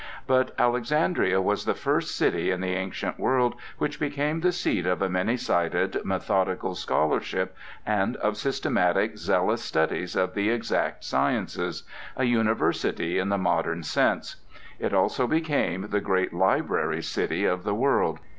[0.25, 4.99] But Alexandria was the first city in the ancient world which became the seat of
[4.99, 13.19] a many sided, methodical scholarship, and of systematic, zealous studies of the exact sciences,—a university
[13.19, 14.37] in the modern sense.
[14.79, 18.17] It also became the great library city of the world.